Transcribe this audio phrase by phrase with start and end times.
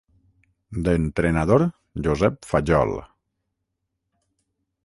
[0.87, 1.67] D'entrenador,
[2.07, 2.97] Josep Fajol.